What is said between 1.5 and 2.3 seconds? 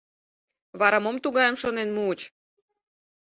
шонен муыч?